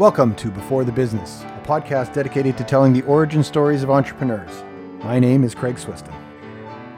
[0.00, 4.64] Welcome to Before the Business, a podcast dedicated to telling the origin stories of entrepreneurs.
[5.04, 6.14] My name is Craig Swiston.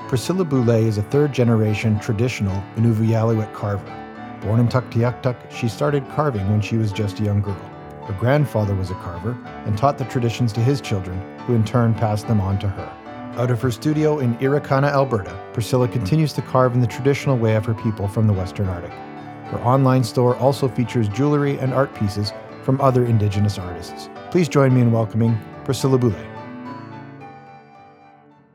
[0.07, 4.39] Priscilla Boulay is a third generation traditional Inuvialuit carver.
[4.41, 7.61] Born in Tuktoyaktuk, she started carving when she was just a young girl.
[8.07, 11.95] Her grandfather was a carver and taught the traditions to his children, who in turn
[11.95, 13.35] passed them on to her.
[13.37, 17.57] Out of her studio in Irricana, Alberta, Priscilla continues to carve in the traditional way
[17.57, 18.93] of her people from the Western Arctic.
[18.93, 24.09] Her online store also features jewelry and art pieces from other Indigenous artists.
[24.31, 26.27] Please join me in welcoming Priscilla Boulay.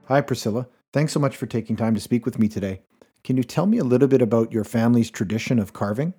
[0.06, 0.68] Hi, Priscilla.
[0.94, 2.82] Thanks so much for taking time to speak with me today.
[3.24, 6.14] Can you tell me a little bit about your family's tradition of carving?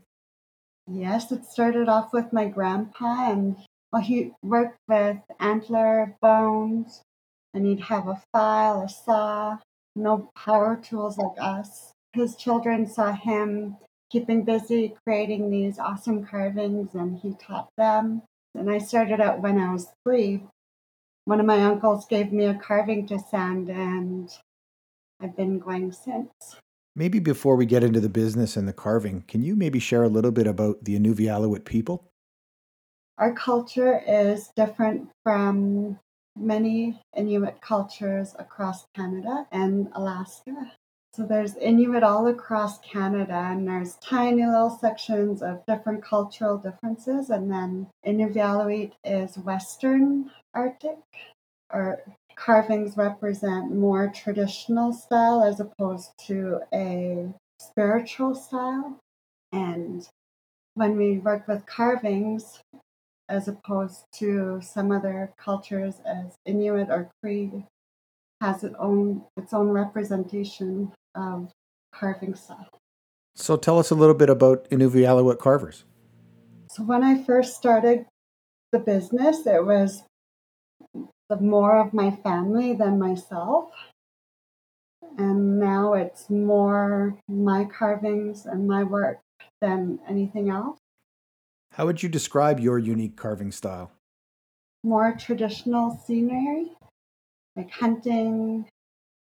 [0.87, 3.57] Yes, it started off with my grandpa, and
[3.93, 7.03] well, he worked with antler bones,
[7.55, 9.59] and he'd have a file, a saw,
[9.97, 11.93] no power tools like us.
[12.13, 13.77] His children saw him
[14.11, 18.23] keeping busy creating these awesome carvings, and he taught them.
[18.55, 20.43] And I started out when I was three.
[21.25, 24.31] One of my uncles gave me a carving to send, and
[25.21, 26.57] I've been going since.
[26.97, 30.09] Maybe before we get into the business and the carving, can you maybe share a
[30.09, 32.11] little bit about the Inuvialuit people?
[33.19, 35.99] Our culture is different from
[36.37, 40.73] many Inuit cultures across Canada and Alaska.
[41.15, 47.31] So there's Inuit all across Canada, and there's tiny little sections of different cultural differences.
[47.31, 50.99] And then Inuvialuit is Western Arctic,
[51.73, 52.03] or
[52.37, 58.99] carvings represent more traditional style as opposed to a spiritual style.
[59.53, 60.09] And
[60.75, 62.61] when we work with carvings,
[63.29, 67.65] as opposed to some other cultures as Inuit or Cree,
[68.41, 71.51] has its own its own representation of
[71.93, 72.69] carving style.
[73.35, 75.85] So tell us a little bit about Inuvialuit carvers.
[76.71, 78.07] So when I first started
[78.73, 80.03] the business, it was
[81.29, 83.71] the more of my family than myself.
[85.17, 89.21] And now it's more my carvings and my work
[89.61, 90.79] than anything else.
[91.73, 93.93] How would you describe your unique carving style?
[94.85, 96.73] More traditional scenery,
[97.59, 98.65] like hunting,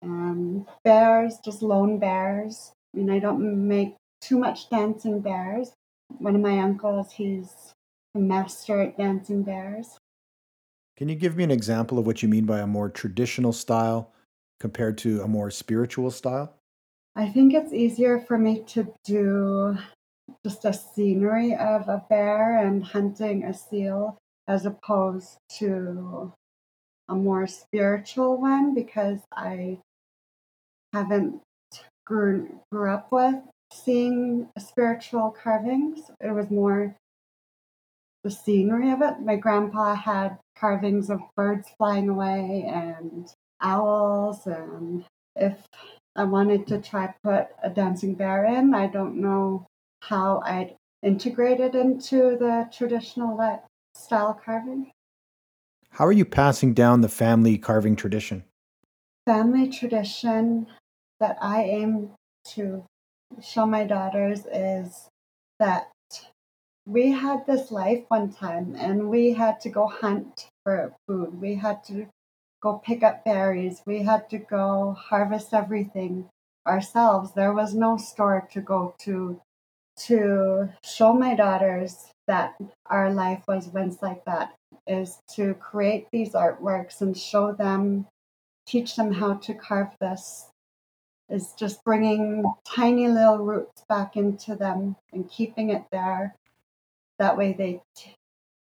[0.03, 2.72] um, bears, just lone bears.
[2.94, 5.72] I mean, I don't make too much dancing bears.
[6.19, 7.72] One of my uncles, he's
[8.15, 9.99] a master at dancing bears.
[10.97, 14.12] Can you give me an example of what you mean by a more traditional style
[14.60, 16.55] compared to a more spiritual style?
[17.16, 19.78] I think it's easier for me to do
[20.45, 26.33] just a scenery of a bear and hunting a seal as opposed to
[27.09, 29.79] a more spiritual one because I
[30.93, 31.41] haven't
[32.07, 33.37] grew, grew up with
[33.73, 36.11] seeing spiritual carvings.
[36.21, 36.97] It was more
[38.25, 39.21] the scenery of it.
[39.21, 45.05] My grandpa had carvings of birds flying away and owls and
[45.37, 45.67] if
[46.17, 49.67] I wanted to try put a dancing bear in, I don't know
[50.03, 53.63] how I'd integrate it into the traditional
[53.95, 54.91] style carving.
[55.98, 58.44] How are you passing down the family carving tradition?
[59.26, 60.69] Family tradition
[61.19, 62.12] that I aim
[62.54, 62.84] to
[63.42, 65.09] show my daughters is
[65.59, 65.91] that
[66.86, 71.41] we had this life one time and we had to go hunt for food.
[71.41, 72.06] We had to
[72.62, 73.82] go pick up berries.
[73.84, 76.28] We had to go harvest everything
[76.65, 77.32] ourselves.
[77.34, 79.41] There was no store to go to
[80.06, 82.54] to show my daughters that
[82.86, 84.54] our life was once like that
[84.88, 88.06] is to create these artworks and show them
[88.69, 90.50] teach them how to carve this
[91.31, 96.34] is just bringing tiny little roots back into them and keeping it there.
[97.19, 98.15] That way they t-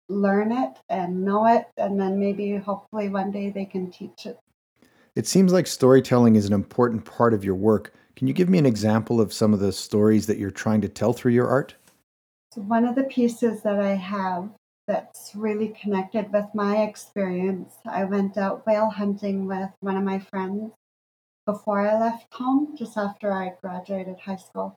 [0.09, 4.39] learn it and know it, and then maybe hopefully one day they can teach it.
[5.15, 7.95] It seems like storytelling is an important part of your work.
[8.17, 10.89] Can you give me an example of some of the stories that you're trying to
[10.89, 11.75] tell through your art?
[12.53, 14.51] So, one of the pieces that I have
[14.87, 20.19] that's really connected with my experience, I went out whale hunting with one of my
[20.19, 20.73] friends
[21.47, 24.77] before I left home, just after I graduated high school.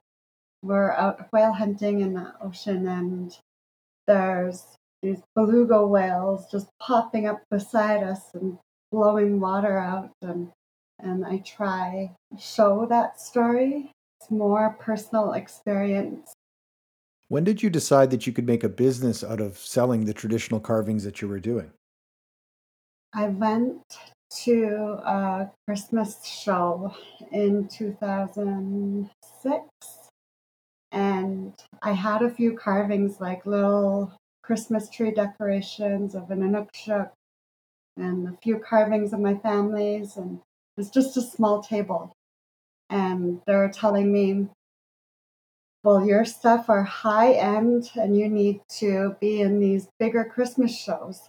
[0.62, 3.36] We're out whale hunting in the ocean, and
[4.06, 4.64] there's
[5.02, 8.58] these beluga whales just popping up beside us and
[8.90, 10.10] blowing water out.
[10.22, 10.50] And,
[10.98, 13.92] and I try show that story.
[14.20, 16.32] It's more personal experience.
[17.28, 20.60] When did you decide that you could make a business out of selling the traditional
[20.60, 21.72] carvings that you were doing?
[23.12, 23.82] I went
[24.44, 26.94] to a Christmas show
[27.32, 29.66] in 2006
[30.92, 31.52] and
[31.82, 34.12] I had a few carvings like little
[34.42, 37.10] Christmas tree decorations of an Inukshuk
[37.96, 40.16] and a few carvings of my families.
[40.16, 40.42] And it
[40.76, 42.12] was just a small table.
[42.88, 44.46] And they were telling me,
[45.86, 50.76] well, your stuff are high end and you need to be in these bigger Christmas
[50.76, 51.28] shows.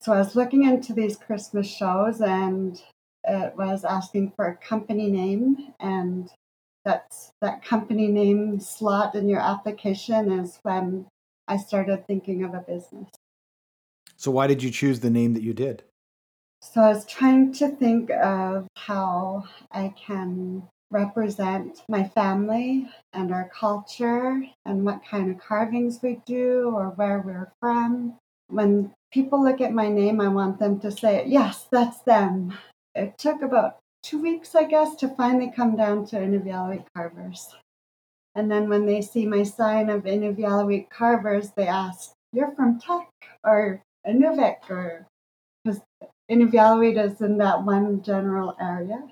[0.00, 2.82] So I was looking into these Christmas shows and
[3.22, 6.28] it was asking for a company name and
[6.84, 11.06] that's that company name slot in your application is when
[11.46, 13.08] I started thinking of a business.
[14.16, 15.84] So why did you choose the name that you did?
[16.60, 23.50] So I was trying to think of how I can represent my family and our
[23.54, 28.16] culture and what kind of carvings we do or where we're from.
[28.48, 32.56] When people look at my name, I want them to say, Yes, that's them.
[32.94, 37.54] It took about two weeks, I guess, to finally come down to Inuvialuit Carvers.
[38.34, 43.08] And then when they see my sign of Inuvialuit Carvers, they ask, You're from Tuk
[43.42, 45.06] or Inuvik or
[45.64, 45.80] because
[46.30, 49.02] Inuvialuit is in that one general area.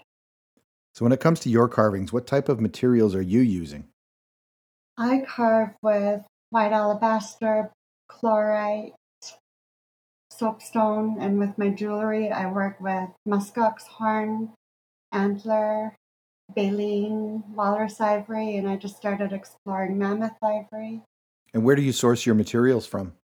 [0.94, 3.88] So when it comes to your carvings, what type of materials are you using?
[4.96, 7.72] I carve with white alabaster,
[8.08, 8.92] chlorite,
[10.30, 14.52] soapstone, and with my jewelry, I work with muskox horn,
[15.10, 15.96] antler,
[16.54, 21.02] baleen, walrus ivory, and I just started exploring mammoth ivory.
[21.52, 23.14] And where do you source your materials from?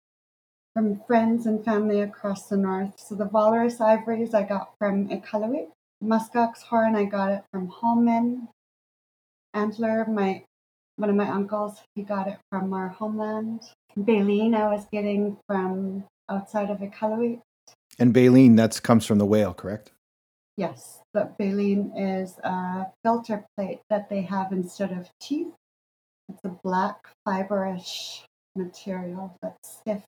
[0.73, 2.99] From friends and family across the north.
[2.99, 5.69] So the walrus ivories I got from Iqaluit.
[6.03, 8.47] Muskox horn I got it from Holman.
[9.53, 10.43] Antler, my
[10.95, 13.61] one of my uncles, he got it from our homeland.
[13.95, 17.41] Baleen I was getting from outside of Iqaluit.
[17.99, 19.91] And baleen, that comes from the whale, correct?
[20.57, 25.53] Yes, but baleen is a filter plate that they have instead of teeth.
[26.29, 28.23] It's a black fiberish
[28.55, 30.03] material that's stiff.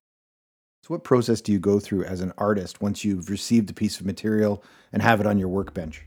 [0.84, 4.00] So, what process do you go through as an artist once you've received a piece
[4.00, 6.04] of material and have it on your workbench?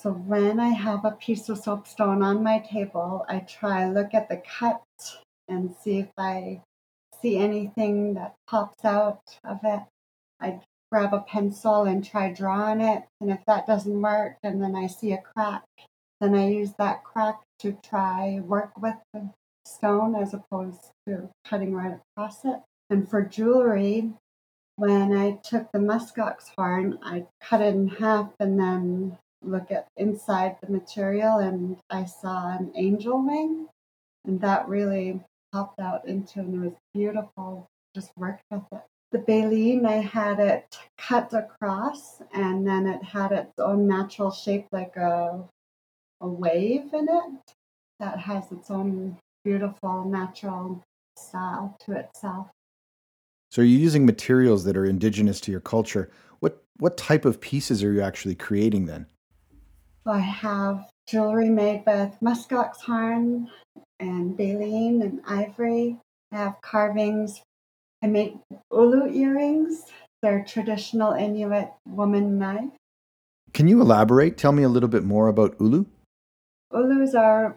[0.00, 4.28] So, when I have a piece of soapstone on my table, I try look at
[4.28, 4.82] the cut
[5.46, 6.62] and see if I
[7.22, 9.82] see anything that pops out of it.
[10.40, 10.58] I
[10.90, 13.04] grab a pencil and try drawing it.
[13.20, 15.62] And if that doesn't work, and then I see a crack,
[16.20, 19.30] then I use that crack to try work with the
[19.68, 22.58] stone as opposed to cutting right across it.
[22.90, 24.12] And for jewelry,
[24.76, 29.86] when I took the muskox horn, I cut it in half and then look at
[29.96, 33.68] inside the material and I saw an angel wing
[34.24, 35.20] and that really
[35.52, 37.66] popped out into and it was beautiful.
[37.94, 38.82] Just worked with it
[39.14, 44.66] the baleen, I had it cut across and then it had its own natural shape
[44.72, 45.44] like a,
[46.20, 47.52] a wave in it
[48.00, 50.82] that has its own beautiful natural
[51.16, 52.48] style to itself.
[53.54, 56.10] So you're using materials that are indigenous to your culture.
[56.40, 59.06] What what type of pieces are you actually creating then?
[60.04, 63.48] I have jewelry made with muskox horn
[64.00, 65.98] and baleen and ivory.
[66.32, 67.42] I have carvings
[68.02, 68.34] I make
[68.72, 69.84] ulu earrings.
[70.20, 72.72] They're traditional Inuit woman knife.
[73.52, 74.36] Can you elaborate?
[74.36, 75.84] Tell me a little bit more about ulu.
[76.74, 77.56] Ulus are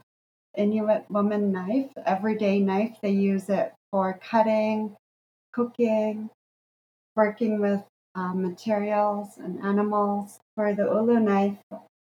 [0.56, 2.98] Inuit woman knife, everyday knife.
[3.02, 4.96] They use it for cutting,
[5.58, 6.30] cooking,
[7.16, 7.82] working with
[8.14, 10.40] uh, materials and animals.
[10.56, 11.58] For the ulu knife,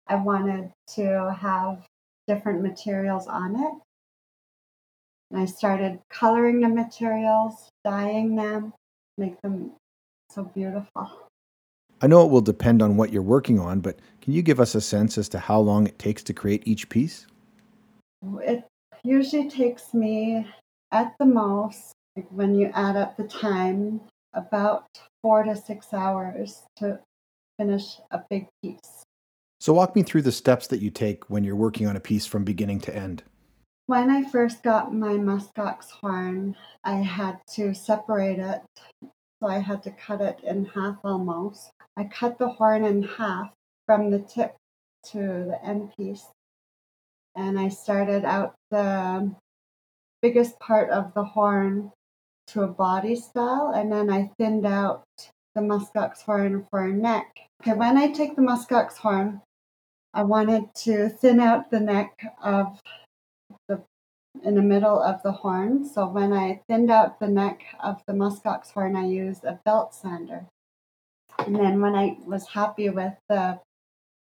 [0.08, 1.86] I wanted to have
[2.28, 3.74] different materials on it.
[5.30, 8.74] And I started coloring the materials, dyeing them,
[9.18, 9.72] make them
[10.32, 11.12] so beautiful.
[12.02, 14.76] I know it will depend on what you're working on, but can you give us
[14.76, 17.28] a sense as to how long it takes to create each piece?
[18.42, 18.66] It
[19.04, 20.48] usually takes me
[20.92, 24.02] at the most, like when you add up the time,
[24.34, 24.86] about
[25.22, 27.00] four to six hours to
[27.58, 29.04] finish a big piece.
[29.60, 32.26] So, walk me through the steps that you take when you're working on a piece
[32.26, 33.24] from beginning to end.
[33.86, 38.62] When I first got my muskox horn, I had to separate it.
[39.02, 41.72] So I had to cut it in half almost.
[41.98, 43.52] I cut the horn in half
[43.86, 44.56] from the tip
[45.12, 46.28] to the end piece.
[47.36, 49.34] And I started out the
[50.22, 51.92] biggest part of the horn
[52.48, 55.04] to a body style, and then I thinned out
[55.56, 57.48] the muskox horn for a neck.
[57.62, 59.42] Okay, when I take the muskox horn,
[60.14, 62.80] I wanted to thin out the neck of
[63.68, 63.82] the
[64.44, 65.86] in the middle of the horn.
[65.88, 69.94] So when I thinned out the neck of the muskox horn, I used a belt
[69.94, 70.46] sander.
[71.40, 73.60] And then when I was happy with the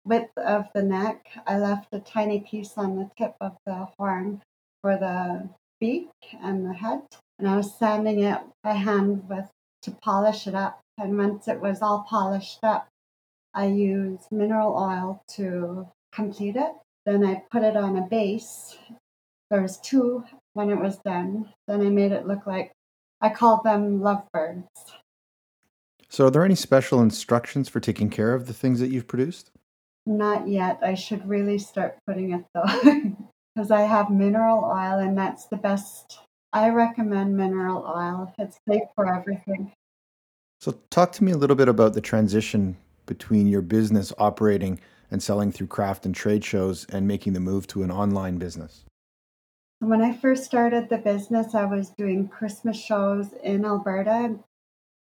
[0.05, 4.43] width of the neck, I left a tiny piece on the tip of the horn
[4.83, 5.49] for the
[5.81, 7.03] beak and the head.
[7.43, 9.51] And I was sanding it by hand with
[9.83, 10.79] to polish it up.
[10.97, 12.87] And once it was all polished up,
[13.53, 16.71] I used mineral oil to complete it.
[17.05, 18.79] Then I put it on a base.
[19.51, 20.23] There was two
[20.55, 21.53] when it was done.
[21.67, 22.71] Then I made it look like
[23.21, 24.69] I called them lovebirds.
[26.09, 29.51] So, are there any special instructions for taking care of the things that you've produced?
[30.07, 30.79] Not yet.
[30.81, 33.17] I should really start putting it though,
[33.57, 36.21] because I have mineral oil, and that's the best.
[36.53, 38.35] I recommend mineral oil.
[38.39, 39.73] It's safe for everything.
[40.61, 44.81] So, talk to me a little bit about the transition between your business operating
[45.11, 48.85] and selling through craft and trade shows and making the move to an online business.
[49.81, 54.39] When I first started the business, I was doing Christmas shows in Alberta,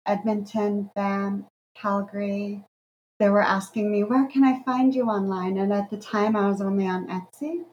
[0.06, 2.64] Edmonton, Banff, Calgary,
[3.20, 5.58] they were asking me, Where can I find you online?
[5.58, 7.66] And at the time, I was only on Etsy.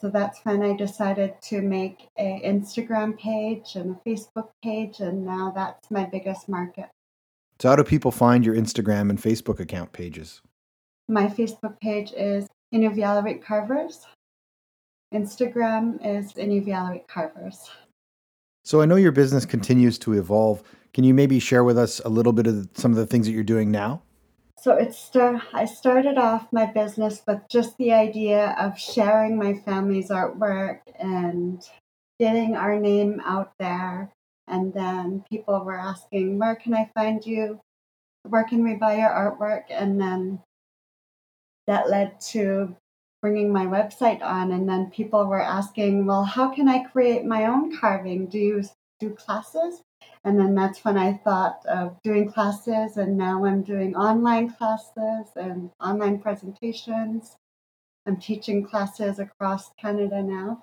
[0.00, 5.26] So that's when I decided to make a Instagram page and a Facebook page, and
[5.26, 6.86] now that's my biggest market.
[7.60, 10.40] So, how do people find your Instagram and Facebook account pages?
[11.06, 14.06] My Facebook page is Inuvialuit Carvers.
[15.12, 17.68] Instagram is Inuvialuit Carvers.
[18.64, 20.62] So, I know your business continues to evolve.
[20.94, 23.32] Can you maybe share with us a little bit of some of the things that
[23.32, 24.00] you're doing now?
[24.60, 25.10] So it's
[25.54, 31.66] I started off my business with just the idea of sharing my family's artwork and
[32.18, 34.12] getting our name out there.
[34.46, 37.60] And then people were asking, where can I find you?
[38.28, 39.64] Where can we buy your artwork?
[39.70, 40.40] And then
[41.66, 42.76] that led to
[43.22, 44.52] bringing my website on.
[44.52, 48.26] And then people were asking, well, how can I create my own carving?
[48.26, 48.64] Do you
[48.98, 49.80] do classes?
[50.24, 55.32] And then that's when I thought of doing classes, and now I'm doing online classes
[55.34, 57.36] and online presentations.
[58.06, 60.62] I'm teaching classes across Canada now.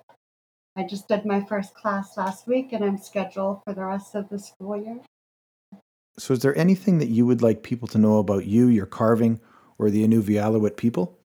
[0.76, 4.28] I just did my first class last week, and I'm scheduled for the rest of
[4.28, 5.00] the school year.
[6.18, 9.40] So, is there anything that you would like people to know about you, your carving,
[9.78, 11.18] or the Inuvialuit people?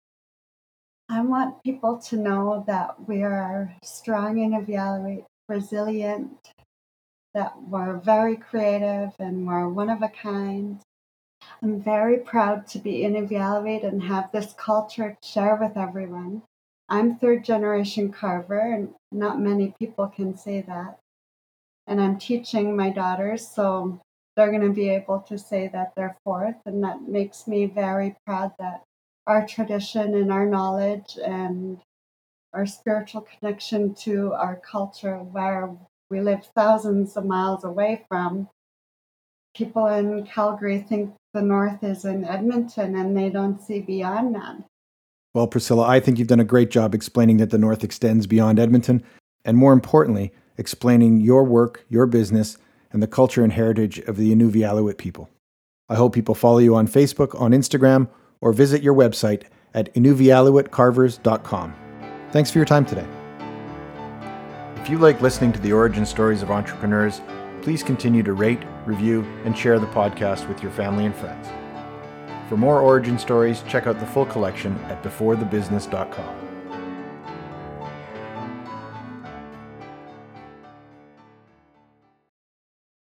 [1.07, 6.31] I want people to know that we are strong Inuvialuit, resilient,
[7.33, 10.81] that were very creative and were one of a kind.
[11.61, 16.43] I'm very proud to be in Inuvialuit and have this culture to share with everyone.
[16.89, 20.99] I'm third generation carver, and not many people can say that.
[21.87, 23.99] And I'm teaching my daughters, so
[24.35, 28.15] they're going to be able to say that they're fourth, and that makes me very
[28.25, 28.83] proud that
[29.25, 31.81] our tradition and our knowledge and
[32.53, 35.75] our spiritual connection to our culture, where
[36.13, 38.47] we live thousands of miles away from.
[39.55, 44.63] People in Calgary think the North is in Edmonton and they don't see beyond that.
[45.33, 48.59] Well, Priscilla, I think you've done a great job explaining that the North extends beyond
[48.59, 49.03] Edmonton,
[49.43, 52.57] and more importantly, explaining your work, your business,
[52.91, 55.31] and the culture and heritage of the Inuvialuit people.
[55.89, 58.07] I hope people follow you on Facebook, on Instagram,
[58.41, 61.73] or visit your website at inuvialuitcarvers.com.
[62.31, 63.07] Thanks for your time today.
[64.83, 67.21] If you like listening to the origin stories of entrepreneurs,
[67.61, 71.47] please continue to rate, review, and share the podcast with your family and friends.
[72.49, 76.42] For more origin stories, check out the full collection at beforethebusiness.com.